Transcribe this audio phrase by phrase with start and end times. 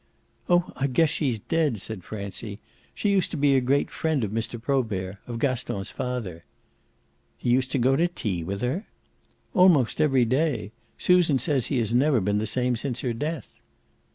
[0.49, 2.59] "Oh I guess she's dead," said Francie.
[2.95, 4.59] "She used to be a great friend of Mr.
[4.59, 6.43] Probert of Gaston's father."
[7.37, 8.87] "He used to go to tea with her?"
[9.53, 10.71] "Almost every day.
[10.97, 13.61] Susan says he has never been the same since her death."